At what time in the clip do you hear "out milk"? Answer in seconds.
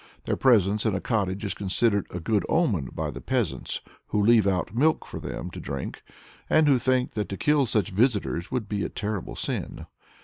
4.47-5.05